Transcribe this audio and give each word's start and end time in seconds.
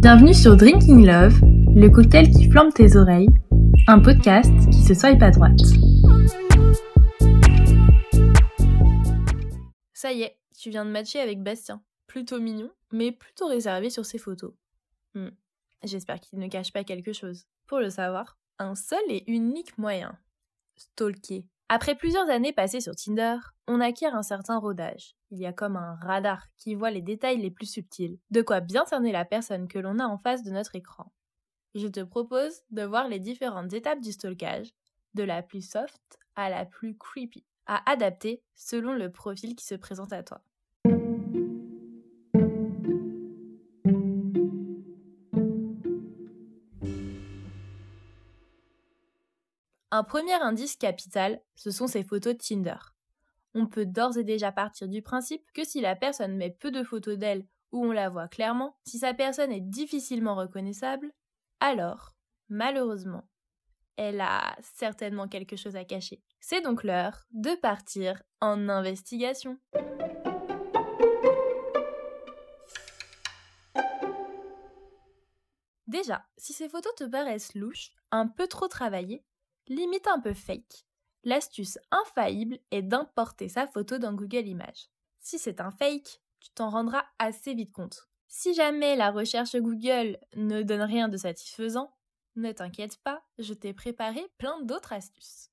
Bienvenue 0.00 0.32
sur 0.32 0.56
Drinking 0.56 1.04
Love, 1.04 1.40
le 1.76 1.90
cocktail 1.90 2.30
qui 2.30 2.48
flambe 2.50 2.72
tes 2.72 2.96
oreilles, 2.96 3.28
un 3.86 4.00
podcast 4.00 4.50
qui 4.70 4.82
se 4.82 4.94
swipe 4.94 5.22
à 5.22 5.30
droite. 5.30 5.60
Ça 9.92 10.10
y 10.10 10.22
est, 10.22 10.38
tu 10.58 10.70
viens 10.70 10.86
de 10.86 10.90
matcher 10.90 11.20
avec 11.20 11.42
Bastien. 11.42 11.82
Plutôt 12.06 12.40
mignon, 12.40 12.70
mais 12.90 13.12
plutôt 13.12 13.46
réservé 13.46 13.90
sur 13.90 14.06
ses 14.06 14.16
photos. 14.16 14.54
Hmm. 15.12 15.28
J'espère 15.84 16.18
qu'il 16.18 16.38
ne 16.38 16.48
cache 16.48 16.72
pas 16.72 16.82
quelque 16.82 17.12
chose. 17.12 17.44
Pour 17.66 17.80
le 17.80 17.90
savoir, 17.90 18.38
un 18.58 18.74
seul 18.74 19.04
et 19.10 19.30
unique 19.30 19.76
moyen. 19.76 20.18
Stalker. 20.76 21.44
Après 21.72 21.94
plusieurs 21.94 22.28
années 22.28 22.52
passées 22.52 22.80
sur 22.80 22.96
Tinder, 22.96 23.36
on 23.68 23.80
acquiert 23.80 24.16
un 24.16 24.24
certain 24.24 24.58
rodage. 24.58 25.14
Il 25.30 25.38
y 25.38 25.46
a 25.46 25.52
comme 25.52 25.76
un 25.76 25.94
radar 26.02 26.48
qui 26.58 26.74
voit 26.74 26.90
les 26.90 27.00
détails 27.00 27.40
les 27.40 27.52
plus 27.52 27.70
subtils, 27.70 28.18
de 28.32 28.42
quoi 28.42 28.58
bien 28.58 28.84
cerner 28.86 29.12
la 29.12 29.24
personne 29.24 29.68
que 29.68 29.78
l'on 29.78 30.00
a 30.00 30.04
en 30.04 30.18
face 30.18 30.42
de 30.42 30.50
notre 30.50 30.74
écran. 30.74 31.12
Je 31.76 31.86
te 31.86 32.00
propose 32.00 32.62
de 32.70 32.82
voir 32.82 33.06
les 33.06 33.20
différentes 33.20 33.72
étapes 33.72 34.00
du 34.00 34.10
stalkage, 34.10 34.72
de 35.14 35.22
la 35.22 35.44
plus 35.44 35.62
soft 35.62 36.18
à 36.34 36.50
la 36.50 36.64
plus 36.64 36.98
creepy, 36.98 37.44
à 37.66 37.88
adapter 37.88 38.42
selon 38.56 38.92
le 38.92 39.12
profil 39.12 39.54
qui 39.54 39.64
se 39.64 39.76
présente 39.76 40.12
à 40.12 40.24
toi. 40.24 40.42
Un 49.92 50.04
premier 50.04 50.34
indice 50.34 50.76
capital, 50.76 51.40
ce 51.56 51.72
sont 51.72 51.88
ses 51.88 52.04
photos 52.04 52.36
Tinder. 52.38 52.76
On 53.54 53.66
peut 53.66 53.86
d'ores 53.86 54.18
et 54.18 54.22
déjà 54.22 54.52
partir 54.52 54.86
du 54.86 55.02
principe 55.02 55.42
que 55.52 55.64
si 55.64 55.80
la 55.80 55.96
personne 55.96 56.36
met 56.36 56.50
peu 56.50 56.70
de 56.70 56.84
photos 56.84 57.18
d'elle 57.18 57.44
où 57.72 57.84
on 57.84 57.90
la 57.90 58.08
voit 58.08 58.28
clairement, 58.28 58.76
si 58.84 58.98
sa 58.98 59.14
personne 59.14 59.50
est 59.50 59.60
difficilement 59.60 60.36
reconnaissable, 60.36 61.10
alors, 61.58 62.14
malheureusement, 62.48 63.24
elle 63.96 64.20
a 64.20 64.56
certainement 64.62 65.26
quelque 65.26 65.56
chose 65.56 65.74
à 65.74 65.84
cacher. 65.84 66.22
C'est 66.38 66.60
donc 66.60 66.84
l'heure 66.84 67.26
de 67.32 67.56
partir 67.56 68.22
en 68.40 68.68
investigation. 68.68 69.58
Déjà, 75.88 76.24
si 76.36 76.52
ces 76.52 76.68
photos 76.68 76.94
te 76.94 77.02
paraissent 77.02 77.56
louches, 77.56 77.90
un 78.12 78.28
peu 78.28 78.46
trop 78.46 78.68
travaillées, 78.68 79.24
limite 79.70 80.08
un 80.08 80.20
peu 80.20 80.34
fake, 80.34 80.84
l'astuce 81.24 81.78
infaillible 81.90 82.58
est 82.70 82.82
d'importer 82.82 83.48
sa 83.48 83.66
photo 83.66 83.98
dans 83.98 84.12
Google 84.12 84.46
Images. 84.46 84.90
Si 85.20 85.38
c'est 85.38 85.60
un 85.60 85.70
fake, 85.70 86.20
tu 86.40 86.50
t'en 86.50 86.70
rendras 86.70 87.04
assez 87.18 87.54
vite 87.54 87.72
compte. 87.72 88.08
Si 88.26 88.52
jamais 88.52 88.96
la 88.96 89.10
recherche 89.10 89.56
Google 89.56 90.18
ne 90.34 90.62
donne 90.62 90.82
rien 90.82 91.08
de 91.08 91.16
satisfaisant, 91.16 91.94
ne 92.36 92.52
t'inquiète 92.52 92.98
pas, 92.98 93.22
je 93.38 93.54
t'ai 93.54 93.72
préparé 93.72 94.24
plein 94.38 94.60
d'autres 94.62 94.92
astuces. 94.92 95.50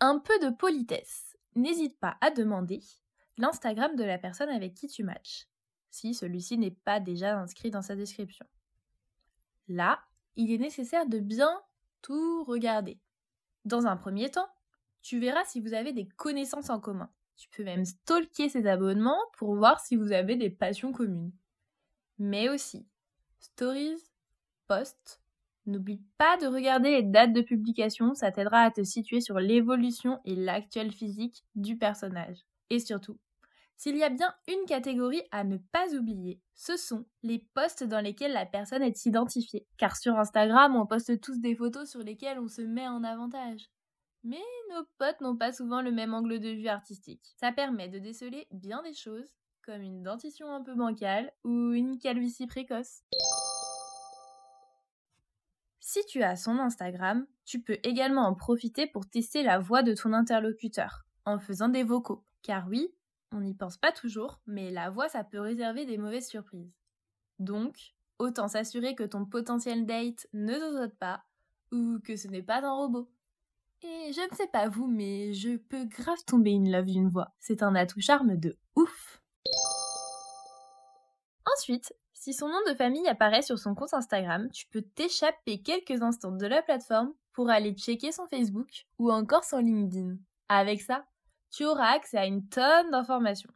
Un 0.00 0.18
peu 0.18 0.38
de 0.40 0.50
politesse. 0.50 1.36
N'hésite 1.54 1.98
pas 1.98 2.16
à 2.20 2.30
demander 2.30 2.80
l'Instagram 3.36 3.94
de 3.96 4.04
la 4.04 4.18
personne 4.18 4.48
avec 4.48 4.74
qui 4.74 4.88
tu 4.88 5.02
matches, 5.02 5.46
si 5.90 6.14
celui-ci 6.14 6.58
n'est 6.58 6.70
pas 6.84 7.00
déjà 7.00 7.38
inscrit 7.38 7.70
dans 7.70 7.82
sa 7.82 7.96
description. 7.96 8.46
Là, 9.68 10.00
il 10.36 10.52
est 10.52 10.58
nécessaire 10.58 11.06
de 11.06 11.18
bien 11.18 11.60
tout 12.02 12.44
regarder. 12.44 12.98
Dans 13.64 13.86
un 13.86 13.96
premier 13.96 14.30
temps, 14.30 14.48
tu 15.02 15.18
verras 15.18 15.44
si 15.44 15.60
vous 15.60 15.74
avez 15.74 15.92
des 15.92 16.06
connaissances 16.06 16.70
en 16.70 16.80
commun. 16.80 17.10
Tu 17.36 17.48
peux 17.50 17.64
même 17.64 17.84
stalker 17.84 18.48
ses 18.48 18.66
abonnements 18.66 19.20
pour 19.36 19.54
voir 19.54 19.80
si 19.80 19.96
vous 19.96 20.12
avez 20.12 20.36
des 20.36 20.50
passions 20.50 20.92
communes. 20.92 21.32
Mais 22.18 22.48
aussi, 22.48 22.86
stories, 23.38 24.02
posts, 24.66 25.20
n'oublie 25.66 26.02
pas 26.16 26.36
de 26.38 26.46
regarder 26.46 26.90
les 26.90 27.02
dates 27.02 27.32
de 27.32 27.42
publication, 27.42 28.14
ça 28.14 28.32
t'aidera 28.32 28.62
à 28.62 28.70
te 28.70 28.82
situer 28.82 29.20
sur 29.20 29.38
l'évolution 29.38 30.20
et 30.24 30.34
l'actuel 30.34 30.90
physique 30.92 31.44
du 31.54 31.76
personnage. 31.76 32.38
Et 32.70 32.80
surtout, 32.80 33.18
s'il 33.78 33.96
y 33.96 34.02
a 34.02 34.10
bien 34.10 34.34
une 34.48 34.66
catégorie 34.66 35.22
à 35.30 35.44
ne 35.44 35.56
pas 35.56 35.94
oublier, 35.94 36.42
ce 36.56 36.76
sont 36.76 37.06
les 37.22 37.38
posts 37.54 37.84
dans 37.84 38.00
lesquels 38.00 38.32
la 38.32 38.44
personne 38.44 38.82
est 38.82 39.06
identifiée. 39.06 39.68
Car 39.76 39.96
sur 39.96 40.18
Instagram, 40.18 40.74
on 40.74 40.84
poste 40.84 41.20
tous 41.20 41.38
des 41.38 41.54
photos 41.54 41.88
sur 41.88 42.00
lesquelles 42.00 42.40
on 42.40 42.48
se 42.48 42.60
met 42.60 42.88
en 42.88 43.04
avantage. 43.04 43.70
Mais 44.24 44.42
nos 44.70 44.82
potes 44.98 45.20
n'ont 45.20 45.36
pas 45.36 45.52
souvent 45.52 45.80
le 45.80 45.92
même 45.92 46.12
angle 46.12 46.40
de 46.40 46.48
vue 46.48 46.66
artistique. 46.66 47.22
Ça 47.36 47.52
permet 47.52 47.88
de 47.88 48.00
déceler 48.00 48.48
bien 48.50 48.82
des 48.82 48.94
choses, 48.94 49.32
comme 49.62 49.82
une 49.82 50.02
dentition 50.02 50.50
un 50.50 50.60
peu 50.60 50.74
bancale 50.74 51.30
ou 51.44 51.70
une 51.70 52.00
calvitie 52.00 52.48
précoce. 52.48 53.04
Si 55.78 56.04
tu 56.06 56.24
as 56.24 56.34
son 56.34 56.58
Instagram, 56.58 57.24
tu 57.44 57.62
peux 57.62 57.78
également 57.84 58.26
en 58.26 58.34
profiter 58.34 58.88
pour 58.88 59.08
tester 59.08 59.44
la 59.44 59.60
voix 59.60 59.84
de 59.84 59.94
ton 59.94 60.12
interlocuteur, 60.14 61.06
en 61.24 61.38
faisant 61.38 61.68
des 61.68 61.84
vocaux. 61.84 62.24
Car 62.42 62.66
oui, 62.68 62.92
on 63.32 63.40
n'y 63.40 63.54
pense 63.54 63.76
pas 63.76 63.92
toujours, 63.92 64.40
mais 64.46 64.70
la 64.70 64.90
voix, 64.90 65.08
ça 65.08 65.24
peut 65.24 65.40
réserver 65.40 65.84
des 65.84 65.98
mauvaises 65.98 66.28
surprises. 66.28 66.72
Donc, 67.38 67.94
autant 68.18 68.48
s'assurer 68.48 68.94
que 68.94 69.04
ton 69.04 69.24
potentiel 69.24 69.86
date 69.86 70.26
ne 70.32 70.58
saute 70.58 70.96
pas 70.98 71.22
ou 71.72 71.98
que 72.00 72.16
ce 72.16 72.28
n'est 72.28 72.42
pas 72.42 72.64
un 72.64 72.72
robot. 72.72 73.10
Et 73.82 74.12
je 74.12 74.28
ne 74.28 74.36
sais 74.36 74.48
pas 74.48 74.68
vous, 74.68 74.88
mais 74.88 75.32
je 75.34 75.56
peux 75.56 75.84
grave 75.84 76.24
tomber 76.26 76.54
in 76.54 76.70
love 76.70 76.86
d'une 76.86 77.10
voix. 77.10 77.32
C'est 77.38 77.62
un 77.62 77.74
atout 77.74 78.00
charme 78.00 78.36
de 78.36 78.56
ouf. 78.74 79.22
Ensuite, 81.54 81.94
si 82.12 82.34
son 82.34 82.48
nom 82.48 82.60
de 82.68 82.74
famille 82.74 83.06
apparaît 83.06 83.42
sur 83.42 83.58
son 83.58 83.76
compte 83.76 83.94
Instagram, 83.94 84.50
tu 84.50 84.66
peux 84.66 84.82
t'échapper 84.82 85.62
quelques 85.62 86.02
instants 86.02 86.32
de 86.32 86.46
la 86.46 86.62
plateforme 86.62 87.14
pour 87.32 87.50
aller 87.50 87.72
checker 87.72 88.10
son 88.10 88.26
Facebook 88.26 88.86
ou 88.98 89.12
encore 89.12 89.44
son 89.44 89.58
LinkedIn. 89.58 90.16
Avec 90.48 90.80
ça, 90.80 91.06
tu 91.50 91.64
auras 91.64 91.94
accès 91.94 92.18
à 92.18 92.26
une 92.26 92.48
tonne 92.48 92.90
d'informations. 92.90 93.50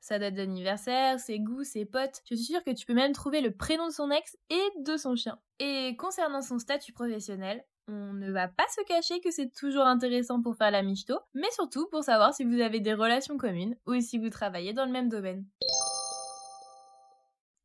Sa 0.00 0.18
date 0.18 0.34
d'anniversaire, 0.34 1.18
ses 1.18 1.40
goûts, 1.40 1.64
ses 1.64 1.84
potes. 1.84 2.22
Je 2.30 2.36
suis 2.36 2.44
sûre 2.44 2.62
que 2.62 2.70
tu 2.70 2.86
peux 2.86 2.94
même 2.94 3.12
trouver 3.12 3.40
le 3.40 3.50
prénom 3.50 3.86
de 3.88 3.92
son 3.92 4.10
ex 4.10 4.36
et 4.50 4.68
de 4.80 4.96
son 4.96 5.16
chien. 5.16 5.38
Et 5.58 5.96
concernant 5.96 6.42
son 6.42 6.58
statut 6.58 6.92
professionnel, 6.92 7.64
on 7.88 8.12
ne 8.12 8.30
va 8.30 8.48
pas 8.48 8.66
se 8.68 8.84
cacher 8.84 9.20
que 9.20 9.30
c'est 9.30 9.52
toujours 9.52 9.86
intéressant 9.86 10.42
pour 10.42 10.56
faire 10.56 10.70
la 10.70 10.82
michto, 10.82 11.18
mais 11.34 11.50
surtout 11.52 11.88
pour 11.88 12.04
savoir 12.04 12.34
si 12.34 12.44
vous 12.44 12.60
avez 12.60 12.80
des 12.80 12.94
relations 12.94 13.36
communes 13.36 13.76
ou 13.86 14.00
si 14.00 14.18
vous 14.18 14.30
travaillez 14.30 14.72
dans 14.72 14.86
le 14.86 14.92
même 14.92 15.08
domaine. 15.08 15.44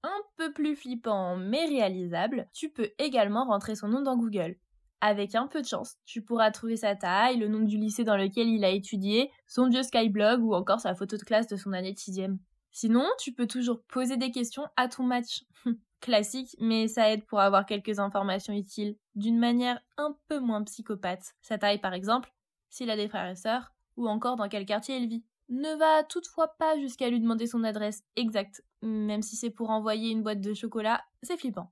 Un 0.03 0.21
peu 0.37 0.51
plus 0.51 0.75
flippant 0.75 1.37
mais 1.37 1.65
réalisable, 1.65 2.47
tu 2.53 2.69
peux 2.69 2.89
également 2.97 3.45
rentrer 3.45 3.75
son 3.75 3.87
nom 3.87 4.01
dans 4.01 4.17
Google. 4.17 4.57
Avec 5.01 5.33
un 5.33 5.47
peu 5.47 5.61
de 5.61 5.67
chance, 5.67 5.97
tu 6.05 6.21
pourras 6.21 6.51
trouver 6.51 6.77
sa 6.77 6.95
taille, 6.95 7.37
le 7.37 7.47
nom 7.47 7.61
du 7.61 7.77
lycée 7.77 8.03
dans 8.03 8.15
lequel 8.15 8.47
il 8.47 8.63
a 8.63 8.69
étudié, 8.69 9.31
son 9.47 9.67
vieux 9.67 9.81
Skyblog 9.81 10.43
ou 10.43 10.53
encore 10.53 10.79
sa 10.79 10.93
photo 10.93 11.17
de 11.17 11.23
classe 11.23 11.47
de 11.47 11.57
son 11.57 11.73
année 11.73 11.91
de 11.91 11.97
sixième. 11.97 12.37
Sinon, 12.71 13.05
tu 13.19 13.33
peux 13.33 13.47
toujours 13.47 13.81
poser 13.83 14.15
des 14.15 14.31
questions 14.31 14.67
à 14.77 14.87
ton 14.87 15.03
match. 15.03 15.43
Classique, 16.01 16.55
mais 16.59 16.87
ça 16.87 17.11
aide 17.11 17.25
pour 17.25 17.39
avoir 17.39 17.65
quelques 17.65 17.99
informations 17.99 18.53
utiles, 18.53 18.95
d'une 19.15 19.37
manière 19.37 19.79
un 19.97 20.15
peu 20.27 20.39
moins 20.39 20.63
psychopathe. 20.63 21.33
Sa 21.41 21.57
taille 21.57 21.81
par 21.81 21.93
exemple, 21.93 22.31
s'il 22.69 22.89
a 22.89 22.95
des 22.95 23.07
frères 23.07 23.29
et 23.29 23.35
sœurs, 23.35 23.71
ou 23.97 24.07
encore 24.07 24.35
dans 24.35 24.49
quel 24.49 24.65
quartier 24.65 24.97
il 24.97 25.07
vit. 25.07 25.23
Ne 25.49 25.75
va 25.75 26.03
toutefois 26.03 26.55
pas 26.57 26.79
jusqu'à 26.79 27.09
lui 27.09 27.19
demander 27.19 27.45
son 27.45 27.63
adresse 27.63 28.03
exacte, 28.15 28.63
même 28.81 29.21
si 29.21 29.35
c'est 29.35 29.49
pour 29.49 29.69
envoyer 29.69 30.09
une 30.09 30.23
boîte 30.23 30.41
de 30.41 30.53
chocolat, 30.53 31.03
c'est 31.23 31.37
flippant. 31.37 31.71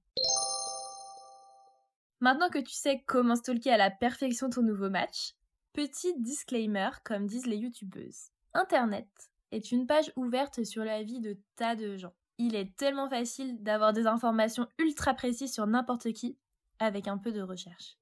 Maintenant 2.22 2.50
que 2.50 2.60
tu 2.60 2.74
sais 2.74 3.02
comment 3.08 3.36
stalker 3.36 3.72
à 3.72 3.78
la 3.78 3.90
perfection 3.90 4.50
ton 4.50 4.62
nouveau 4.62 4.90
match, 4.90 5.36
petit 5.72 6.14
disclaimer 6.20 6.90
comme 7.06 7.28
disent 7.28 7.46
les 7.46 7.56
youtubeuses. 7.56 8.32
Internet 8.54 9.08
est 9.52 9.72
une 9.72 9.88
page 9.88 10.12
ouverte 10.18 10.66
sur 10.66 10.84
la 10.84 11.02
vie 11.02 11.22
de 11.22 11.38
tas 11.56 11.76
de 11.76 11.96
gens. 11.96 12.14
Il 12.38 12.56
est 12.56 12.76
tellement 12.76 13.10
facile 13.10 13.64
d'avoir 13.64 13.94
des 13.94 14.06
informations 14.06 14.68
ultra 14.80 15.14
précises 15.14 15.54
sur 15.54 15.66
n'importe 15.66 16.12
qui 16.12 16.38
avec 16.80 17.08
un 17.08 17.18
peu 17.18 17.32
de 17.32 17.42
recherche. 17.42 17.98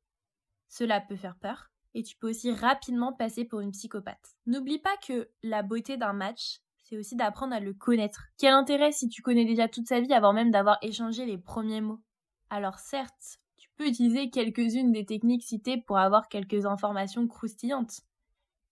Cela 0.68 1.00
peut 1.00 1.16
faire 1.16 1.38
peur 1.38 1.69
et 1.94 2.02
tu 2.02 2.18
peux 2.18 2.30
aussi 2.30 2.52
rapidement 2.52 3.14
passer 3.14 3.46
pour 3.46 3.60
une 3.60 3.72
psychopathe. 3.72 4.36
N'oublie 4.48 4.80
pas 4.80 4.98
que 5.08 5.30
la 5.44 5.62
beauté 5.62 5.96
d'un 5.96 6.14
match, 6.14 6.60
c'est 6.84 6.98
aussi 6.98 7.16
d'apprendre 7.16 7.54
à 7.54 7.60
le 7.60 7.74
connaître. 7.74 8.24
Quel 8.40 8.54
intérêt 8.54 8.92
si 8.92 9.10
tu 9.10 9.22
connais 9.22 9.46
déjà 9.46 9.68
toute 9.68 9.88
sa 9.88 10.02
vie 10.02 10.14
avant 10.14 10.34
même 10.34 10.52
d'avoir 10.52 10.80
échangé 10.81 11.25
les 11.25 11.38
premiers 11.38 11.81
mots? 11.81 12.02
Alors 12.50 12.80
certes, 12.80 13.40
peux 13.78 13.88
utiliser 13.88 14.30
quelques-unes 14.30 14.92
des 14.92 15.06
techniques 15.06 15.44
citées 15.44 15.78
pour 15.78 15.98
avoir 15.98 16.28
quelques 16.28 16.66
informations 16.66 17.28
croustillantes. 17.28 18.02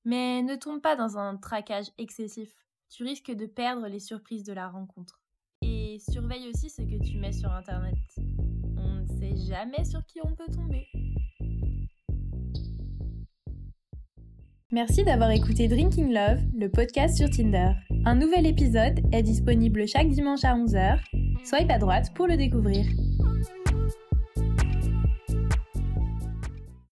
Mais 0.03 0.41
ne 0.41 0.55
tombe 0.55 0.81
pas 0.81 0.95
dans 0.95 1.17
un 1.17 1.37
traquage 1.37 1.91
excessif. 1.97 2.53
Tu 2.89 3.03
risques 3.03 3.31
de 3.31 3.45
perdre 3.45 3.87
les 3.87 3.99
surprises 3.99 4.43
de 4.43 4.53
la 4.53 4.67
rencontre. 4.67 5.21
Et 5.61 5.99
surveille 5.99 6.49
aussi 6.49 6.69
ce 6.69 6.81
que 6.81 7.03
tu 7.03 7.17
mets 7.17 7.31
sur 7.31 7.51
Internet. 7.51 7.95
On 8.77 9.01
ne 9.01 9.07
sait 9.07 9.35
jamais 9.47 9.83
sur 9.85 10.05
qui 10.05 10.19
on 10.23 10.35
peut 10.35 10.51
tomber. 10.51 10.87
Merci 14.71 15.03
d'avoir 15.03 15.31
écouté 15.31 15.67
Drinking 15.67 16.11
Love, 16.11 16.41
le 16.53 16.69
podcast 16.69 17.17
sur 17.17 17.29
Tinder. 17.29 17.71
Un 18.03 18.15
nouvel 18.15 18.45
épisode 18.45 18.99
est 19.13 19.23
disponible 19.23 19.87
chaque 19.87 20.09
dimanche 20.09 20.43
à 20.43 20.55
11h 20.55 20.99
Swipe 21.45 21.69
à 21.69 21.77
droite 21.77 22.13
pour 22.15 22.27
le 22.27 22.37
découvrir. 22.37 22.85